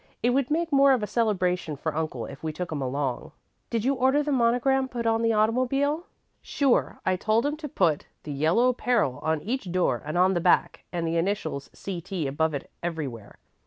[0.23, 3.33] "It would make more of a celebration for Uncle if we took 'em along."
[3.69, 6.07] "Did you order the monogram put on the automobile?"
[6.41, 6.99] "Sure.
[7.05, 10.85] I told 'em to put 'The Yellow Peril' on each door and on the back,
[10.91, 12.01] and the initials, 'C.
[12.01, 13.37] T.' above it everywhere."